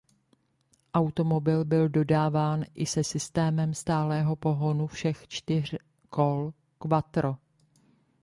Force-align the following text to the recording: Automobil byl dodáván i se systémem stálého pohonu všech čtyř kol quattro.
Automobil 0.93 1.65
byl 1.65 1.89
dodáván 1.89 2.65
i 2.75 2.85
se 2.85 3.03
systémem 3.03 3.73
stálého 3.73 4.35
pohonu 4.35 4.87
všech 4.87 5.27
čtyř 5.27 5.75
kol 6.09 6.53
quattro. 6.77 7.35